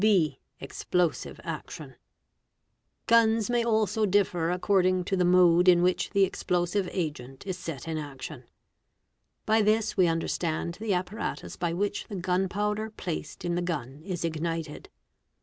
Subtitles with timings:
[0.03, 0.35] 8.
[0.59, 1.91] Explosive Action.
[1.91, 1.97] Bi)
[3.05, 7.55] Guns may also differ according to the mode in which the explosive yy agent is
[7.55, 8.45] set in action.
[9.45, 14.01] By this we understand the apparatus by which the gun powder placed in the gun
[14.03, 14.89] is ignited.